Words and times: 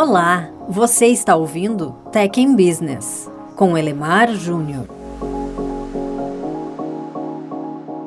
Olá, 0.00 0.48
você 0.68 1.06
está 1.06 1.34
ouvindo 1.34 1.90
Tech 2.12 2.40
in 2.40 2.54
Business 2.54 3.28
com 3.56 3.76
Elemar 3.76 4.32
Júnior. 4.32 4.86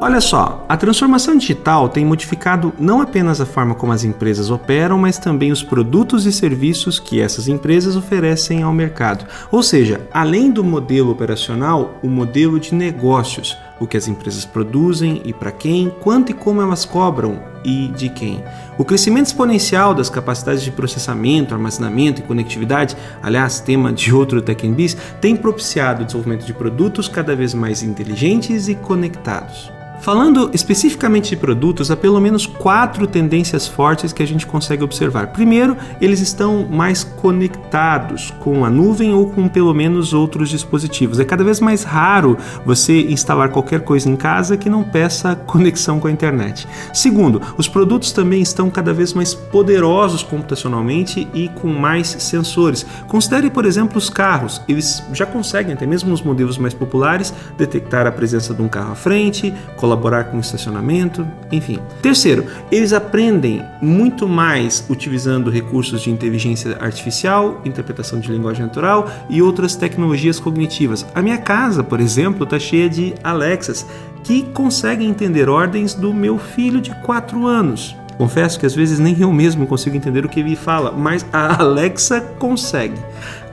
Olha 0.00 0.20
só, 0.20 0.64
a 0.68 0.76
transformação 0.76 1.36
digital 1.36 1.88
tem 1.88 2.04
modificado 2.04 2.72
não 2.76 3.00
apenas 3.00 3.40
a 3.40 3.46
forma 3.46 3.72
como 3.72 3.92
as 3.92 4.02
empresas 4.02 4.50
operam, 4.50 4.98
mas 4.98 5.16
também 5.16 5.52
os 5.52 5.62
produtos 5.62 6.26
e 6.26 6.32
serviços 6.32 6.98
que 6.98 7.20
essas 7.20 7.46
empresas 7.46 7.94
oferecem 7.94 8.64
ao 8.64 8.72
mercado. 8.72 9.24
Ou 9.52 9.62
seja, 9.62 10.00
além 10.12 10.50
do 10.50 10.64
modelo 10.64 11.12
operacional, 11.12 12.00
o 12.02 12.08
modelo 12.08 12.58
de 12.58 12.74
negócios, 12.74 13.56
o 13.78 13.86
que 13.86 13.96
as 13.96 14.08
empresas 14.08 14.44
produzem 14.44 15.22
e 15.24 15.32
para 15.32 15.52
quem, 15.52 15.90
quanto 16.00 16.30
e 16.30 16.34
como 16.34 16.62
elas 16.62 16.84
cobram 16.84 17.40
e 17.64 17.88
de 17.88 18.08
quem. 18.08 18.42
O 18.78 18.84
crescimento 18.84 19.26
exponencial 19.26 19.94
das 19.94 20.08
capacidades 20.08 20.62
de 20.62 20.70
processamento, 20.70 21.54
armazenamento 21.54 22.20
e 22.20 22.24
conectividade, 22.24 22.96
aliás, 23.22 23.60
tema 23.60 23.92
de 23.92 24.14
outro 24.14 24.40
Tech 24.40 24.66
Biz, 24.66 24.96
tem 25.20 25.36
propiciado 25.36 26.02
o 26.02 26.04
desenvolvimento 26.04 26.46
de 26.46 26.54
produtos 26.54 27.08
cada 27.08 27.34
vez 27.34 27.52
mais 27.54 27.82
inteligentes 27.82 28.68
e 28.68 28.74
conectados. 28.74 29.70
Falando 30.00 30.50
especificamente 30.52 31.30
de 31.30 31.36
produtos, 31.36 31.90
há 31.90 31.96
pelo 31.96 32.20
menos 32.20 32.46
quatro 32.46 33.06
tendências 33.06 33.66
fortes 33.66 34.12
que 34.12 34.22
a 34.22 34.26
gente 34.26 34.46
consegue 34.46 34.84
observar. 34.84 35.28
Primeiro, 35.28 35.76
eles 36.00 36.20
estão 36.20 36.64
mais 36.64 37.02
conectados 37.02 38.32
com 38.38 38.64
a 38.64 38.70
nuvem 38.70 39.12
ou 39.12 39.30
com 39.30 39.48
pelo 39.48 39.74
menos 39.74 40.12
outros 40.12 40.48
dispositivos. 40.48 41.18
É 41.18 41.24
cada 41.24 41.42
vez 41.42 41.60
mais 41.60 41.82
raro 41.82 42.36
você 42.64 43.00
instalar 43.02 43.48
qualquer 43.48 43.80
coisa 43.80 44.08
em 44.08 44.16
casa 44.16 44.56
que 44.56 44.70
não 44.70 44.84
peça 44.84 45.34
conexão 45.46 45.98
com 45.98 46.06
a 46.06 46.10
internet. 46.10 46.68
Segundo, 46.92 47.42
os 47.56 47.68
produtos 47.68 48.12
também 48.12 48.42
estão 48.42 48.70
cada 48.70 48.92
vez 48.92 49.12
mais 49.12 49.34
poderosos 49.34 50.22
computacionalmente 50.22 51.26
e 51.34 51.48
com 51.48 51.68
mais 51.68 52.08
sensores. 52.08 52.86
Considere, 53.08 53.50
por 53.50 53.64
exemplo, 53.64 53.98
os 53.98 54.08
carros. 54.08 54.62
Eles 54.68 55.02
já 55.12 55.26
conseguem, 55.26 55.74
até 55.74 55.86
mesmo 55.86 56.10
nos 56.10 56.22
modelos 56.22 56.58
mais 56.58 56.74
populares, 56.74 57.34
detectar 57.56 58.06
a 58.06 58.12
presença 58.12 58.54
de 58.54 58.62
um 58.62 58.68
carro 58.68 58.92
à 58.92 58.94
frente, 58.94 59.52
colaborar 59.86 60.24
com 60.24 60.36
o 60.36 60.40
estacionamento, 60.40 61.24
enfim. 61.52 61.78
Terceiro, 62.02 62.46
eles 62.72 62.92
aprendem 62.92 63.62
muito 63.80 64.28
mais 64.28 64.84
utilizando 64.90 65.48
recursos 65.48 66.02
de 66.02 66.10
inteligência 66.10 66.76
artificial, 66.80 67.60
interpretação 67.64 68.18
de 68.18 68.32
linguagem 68.32 68.64
natural 68.64 69.08
e 69.30 69.40
outras 69.40 69.76
tecnologias 69.76 70.40
cognitivas. 70.40 71.06
A 71.14 71.22
minha 71.22 71.38
casa, 71.38 71.84
por 71.84 72.00
exemplo, 72.00 72.42
está 72.42 72.58
cheia 72.58 72.88
de 72.90 73.14
Alexas 73.22 73.86
que 74.24 74.42
conseguem 74.42 75.08
entender 75.08 75.48
ordens 75.48 75.94
do 75.94 76.12
meu 76.12 76.36
filho 76.36 76.80
de 76.80 76.90
4 77.02 77.46
anos. 77.46 77.96
Confesso 78.18 78.58
que 78.58 78.66
às 78.66 78.74
vezes 78.74 78.98
nem 78.98 79.20
eu 79.20 79.32
mesmo 79.32 79.68
consigo 79.68 79.96
entender 79.96 80.26
o 80.26 80.28
que 80.28 80.40
ele 80.40 80.56
fala, 80.56 80.90
mas 80.90 81.24
a 81.32 81.62
Alexa 81.62 82.20
consegue. 82.40 82.98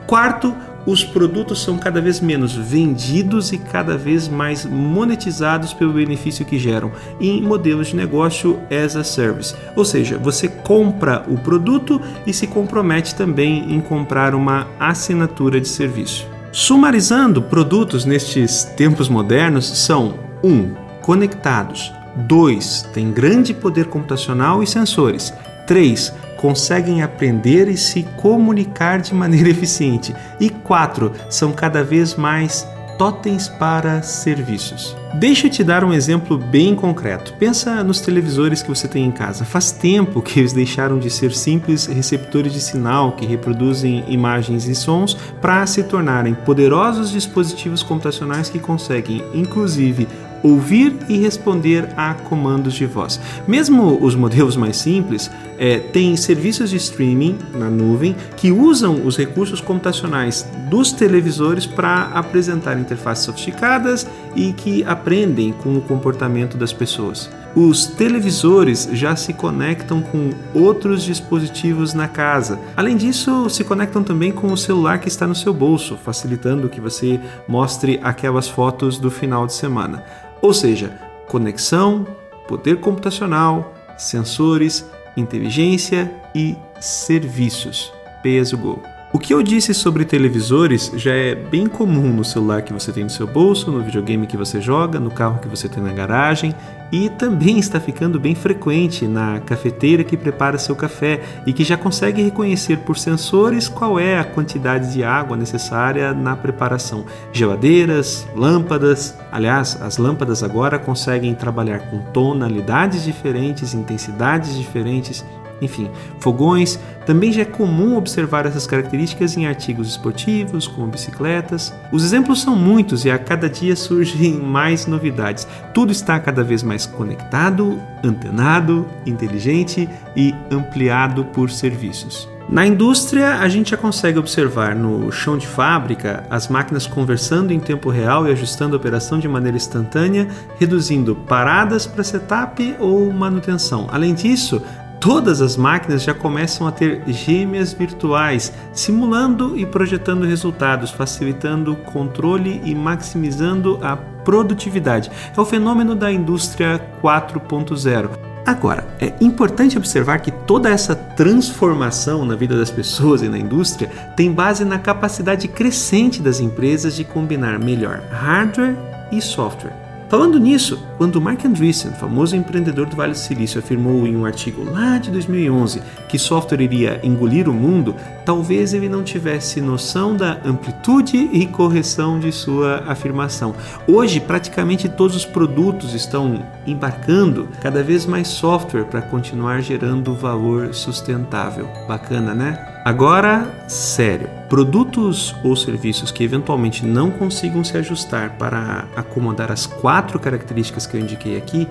Quarto, 0.07 0.55
os 0.85 1.03
produtos 1.03 1.61
são 1.61 1.77
cada 1.77 2.01
vez 2.01 2.19
menos 2.19 2.55
vendidos 2.55 3.51
e 3.51 3.57
cada 3.57 3.97
vez 3.97 4.27
mais 4.27 4.65
monetizados 4.65 5.73
pelo 5.73 5.93
benefício 5.93 6.45
que 6.45 6.59
geram 6.59 6.91
em 7.19 7.41
modelos 7.41 7.87
de 7.87 7.95
negócio 7.95 8.59
as 8.69 8.95
a 8.95 9.03
service. 9.03 9.55
Ou 9.75 9.85
seja, 9.85 10.17
você 10.17 10.47
compra 10.47 11.23
o 11.27 11.37
produto 11.37 12.01
e 12.25 12.33
se 12.33 12.47
compromete 12.47 13.15
também 13.15 13.73
em 13.73 13.79
comprar 13.79 14.35
uma 14.35 14.67
assinatura 14.79 15.59
de 15.59 15.67
serviço. 15.67 16.27
Sumarizando, 16.51 17.41
produtos 17.41 18.05
nestes 18.05 18.63
tempos 18.63 19.09
modernos 19.09 19.65
são 19.65 20.15
1. 20.43 20.47
Um, 20.47 20.75
conectados. 21.01 21.91
2. 22.15 22.89
Tem 22.93 23.11
grande 23.11 23.53
poder 23.53 23.85
computacional 23.85 24.61
e 24.61 24.67
sensores. 24.67 25.33
3 25.65 26.13
conseguem 26.43 27.01
aprender 27.01 27.69
e 27.69 27.77
se 27.77 28.03
comunicar 28.17 28.99
de 28.99 29.15
maneira 29.15 29.47
eficiente. 29.49 30.13
E 30.41 30.49
quatro, 30.49 31.13
são 31.29 31.53
cada 31.53 31.81
vez 31.85 32.15
mais 32.15 32.67
totens 32.97 33.47
para 33.47 34.01
serviços. 34.01 34.93
Deixa 35.13 35.47
eu 35.47 35.51
te 35.51 35.63
dar 35.63 35.85
um 35.85 35.93
exemplo 35.93 36.37
bem 36.37 36.75
concreto. 36.75 37.33
Pensa 37.39 37.81
nos 37.81 38.01
televisores 38.01 38.61
que 38.61 38.67
você 38.67 38.89
tem 38.89 39.05
em 39.05 39.11
casa. 39.11 39.45
Faz 39.45 39.71
tempo 39.71 40.21
que 40.21 40.37
eles 40.37 40.51
deixaram 40.51 40.99
de 40.99 41.09
ser 41.09 41.33
simples 41.33 41.85
receptores 41.85 42.51
de 42.51 42.59
sinal 42.59 43.13
que 43.13 43.25
reproduzem 43.25 44.03
imagens 44.09 44.67
e 44.67 44.75
sons 44.75 45.15
para 45.41 45.65
se 45.65 45.83
tornarem 45.83 46.33
poderosos 46.33 47.09
dispositivos 47.09 47.81
computacionais 47.81 48.49
que 48.49 48.59
conseguem, 48.59 49.23
inclusive, 49.33 50.09
ouvir 50.43 50.95
e 51.07 51.17
responder 51.17 51.89
a 51.95 52.13
comandos 52.13 52.73
de 52.73 52.85
voz. 52.85 53.19
Mesmo 53.47 53.97
os 54.03 54.13
modelos 54.13 54.57
mais 54.57 54.77
simples 54.77 55.31
é, 55.57 55.79
têm 55.79 56.15
serviços 56.17 56.69
de 56.69 56.75
streaming 56.75 57.37
na 57.53 57.69
nuvem 57.69 58.15
que 58.35 58.51
usam 58.51 59.05
os 59.05 59.17
recursos 59.17 59.61
computacionais 59.61 60.45
dos 60.69 60.91
televisores 60.91 61.65
para 61.65 62.09
apresentar 62.13 62.77
interfaces 62.77 63.25
sofisticadas 63.25 64.05
e 64.35 64.51
que 64.51 64.83
aprendem 64.83 65.53
com 65.53 65.75
o 65.77 65.81
comportamento 65.81 66.57
das 66.57 66.73
pessoas. 66.73 67.29
Os 67.55 67.85
televisores 67.85 68.89
já 68.93 69.15
se 69.15 69.31
conectam 69.31 70.01
com 70.01 70.31
outros 70.55 71.03
dispositivos 71.03 71.93
na 71.93 72.07
casa. 72.07 72.59
Além 72.75 72.97
disso, 72.97 73.47
se 73.47 73.63
conectam 73.63 74.03
também 74.03 74.31
com 74.31 74.51
o 74.51 74.57
celular 74.57 74.99
que 74.99 75.07
está 75.07 75.27
no 75.27 75.35
seu 75.35 75.53
bolso, 75.53 75.95
facilitando 75.95 76.67
que 76.67 76.81
você 76.81 77.19
mostre 77.47 77.99
aquelas 78.01 78.47
fotos 78.47 78.97
do 78.97 79.11
final 79.11 79.45
de 79.45 79.53
semana. 79.53 80.03
Ou 80.43 80.53
seja, 80.53 80.99
conexão, 81.25 82.05
poder 82.49 82.81
computacional, 82.81 83.73
sensores, 83.97 84.85
inteligência 85.15 86.11
e 86.35 86.57
serviços. 86.81 87.93
Peso 88.21 88.57
Go. 88.57 88.83
O 89.13 89.19
que 89.19 89.33
eu 89.33 89.41
disse 89.41 89.73
sobre 89.73 90.03
televisores 90.03 90.91
já 90.95 91.13
é 91.13 91.33
bem 91.33 91.65
comum 91.65 92.11
no 92.11 92.25
celular 92.25 92.61
que 92.61 92.73
você 92.73 92.91
tem 92.91 93.05
no 93.05 93.09
seu 93.09 93.25
bolso, 93.25 93.71
no 93.71 93.81
videogame 93.81 94.27
que 94.27 94.35
você 94.35 94.59
joga, 94.59 94.99
no 94.99 95.11
carro 95.11 95.39
que 95.39 95.47
você 95.47 95.69
tem 95.69 95.81
na 95.81 95.93
garagem 95.93 96.53
e 96.93 97.09
também 97.09 97.57
está 97.57 97.79
ficando 97.79 98.19
bem 98.19 98.35
frequente 98.35 99.07
na 99.07 99.39
cafeteira 99.39 100.03
que 100.03 100.15
prepara 100.15 100.59
seu 100.59 100.75
café 100.75 101.19
e 101.43 101.51
que 101.51 101.63
já 101.63 101.75
consegue 101.75 102.21
reconhecer 102.21 102.77
por 102.81 102.99
sensores 102.99 103.67
qual 103.67 103.99
é 103.99 104.19
a 104.19 104.23
quantidade 104.23 104.93
de 104.93 105.03
água 105.03 105.35
necessária 105.35 106.13
na 106.13 106.35
preparação. 106.35 107.03
Geladeiras, 107.31 108.27
lâmpadas, 108.35 109.17
aliás, 109.31 109.81
as 109.81 109.97
lâmpadas 109.97 110.43
agora 110.43 110.77
conseguem 110.77 111.33
trabalhar 111.33 111.79
com 111.89 111.97
tonalidades 112.11 113.03
diferentes, 113.03 113.73
intensidades 113.73 114.55
diferentes 114.55 115.25
enfim, 115.63 115.89
fogões. 116.19 116.79
Também 117.05 117.31
já 117.31 117.41
é 117.41 117.45
comum 117.45 117.97
observar 117.97 118.45
essas 118.45 118.65
características 118.65 119.35
em 119.35 119.45
artigos 119.45 119.89
esportivos, 119.89 120.67
como 120.67 120.87
bicicletas. 120.87 121.73
Os 121.91 122.03
exemplos 122.03 122.41
são 122.41 122.55
muitos 122.55 123.05
e 123.05 123.11
a 123.11 123.17
cada 123.17 123.49
dia 123.49 123.75
surgem 123.75 124.33
mais 124.39 124.85
novidades. 124.85 125.47
Tudo 125.73 125.91
está 125.91 126.19
cada 126.19 126.43
vez 126.43 126.63
mais 126.63 126.85
conectado, 126.85 127.81
antenado, 128.03 128.87
inteligente 129.05 129.89
e 130.15 130.33
ampliado 130.51 131.25
por 131.25 131.49
serviços. 131.49 132.33
Na 132.49 132.67
indústria, 132.67 133.39
a 133.39 133.47
gente 133.47 133.71
já 133.71 133.77
consegue 133.77 134.19
observar 134.19 134.75
no 134.75 135.11
chão 135.11 135.37
de 135.37 135.47
fábrica 135.47 136.23
as 136.29 136.49
máquinas 136.49 136.85
conversando 136.85 137.51
em 137.51 137.59
tempo 137.59 137.89
real 137.89 138.27
e 138.27 138.31
ajustando 138.31 138.75
a 138.75 138.77
operação 138.77 139.17
de 139.17 139.27
maneira 139.27 139.57
instantânea, 139.57 140.27
reduzindo 140.59 141.15
paradas 141.15 141.87
para 141.87 142.03
setup 142.03 142.75
ou 142.79 143.11
manutenção. 143.11 143.87
Além 143.91 144.13
disso, 144.13 144.61
Todas 145.03 145.41
as 145.41 145.57
máquinas 145.57 146.01
já 146.01 146.13
começam 146.13 146.65
a 146.65 146.71
ter 146.71 147.03
gêmeas 147.07 147.73
virtuais, 147.73 148.53
simulando 148.71 149.59
e 149.59 149.65
projetando 149.65 150.25
resultados, 150.25 150.91
facilitando 150.91 151.73
o 151.73 151.75
controle 151.75 152.61
e 152.63 152.73
maximizando 152.73 153.77
a 153.81 153.97
produtividade. 153.97 155.11
É 155.35 155.41
o 155.41 155.43
fenômeno 155.43 155.93
da 155.93 156.09
indústria 156.09 156.81
4.0. 157.01 158.11
Agora, 158.45 158.87
é 158.97 159.13
importante 159.19 159.77
observar 159.77 160.19
que 160.19 160.31
toda 160.31 160.69
essa 160.69 160.95
transformação 160.95 162.23
na 162.23 162.37
vida 162.37 162.55
das 162.55 162.71
pessoas 162.71 163.21
e 163.21 163.27
na 163.27 163.37
indústria 163.37 163.89
tem 164.15 164.31
base 164.31 164.63
na 164.63 164.79
capacidade 164.79 165.49
crescente 165.49 166.21
das 166.21 166.39
empresas 166.39 166.95
de 166.95 167.03
combinar 167.03 167.59
melhor 167.59 168.01
hardware 168.09 168.77
e 169.11 169.21
software. 169.21 169.82
Falando 170.13 170.37
nisso, 170.37 170.79
quando 170.99 171.19
Mark 171.19 171.43
Andreessen, 171.43 171.91
famoso 171.93 172.35
empreendedor 172.35 172.85
do 172.85 172.95
Vale 172.95 173.13
do 173.13 173.17
Silício, 173.17 173.57
afirmou 173.57 174.05
em 174.05 174.15
um 174.15 174.27
artigo 174.27 174.63
lá 174.63 174.99
de 174.99 175.09
2011 175.09 175.81
que 176.07 176.19
software 176.19 176.61
iria 176.61 176.99
engolir 177.01 177.49
o 177.49 177.51
mundo, 177.51 177.95
talvez 178.23 178.75
ele 178.75 178.87
não 178.87 179.03
tivesse 179.03 179.59
noção 179.59 180.15
da 180.15 180.39
amplitude 180.45 181.17
e 181.17 181.47
correção 181.47 182.19
de 182.19 182.31
sua 182.31 182.83
afirmação. 182.85 183.55
Hoje, 183.87 184.19
praticamente 184.19 184.87
todos 184.87 185.15
os 185.15 185.25
produtos 185.25 185.95
estão 185.95 186.45
embarcando 186.67 187.49
cada 187.59 187.81
vez 187.81 188.05
mais 188.05 188.27
software 188.27 188.85
para 188.85 189.01
continuar 189.01 189.61
gerando 189.61 190.13
valor 190.13 190.75
sustentável. 190.75 191.67
Bacana, 191.87 192.35
né? 192.35 192.72
Agora, 192.85 193.49
sério, 193.65 194.29
produtos 194.49 195.33
ou 195.41 195.55
serviços 195.55 196.11
que 196.11 196.21
eventualmente 196.21 196.85
não 196.85 197.09
consigam 197.09 197.63
se 197.63 197.77
ajustar 197.77 198.31
para 198.37 198.85
acomodar 198.93 199.51
as 199.51 199.65
quatro 199.65 200.19
características 200.19 200.85
que 200.85 200.97
eu 200.97 201.01
indiquei 201.01 201.37
aqui 201.37 201.67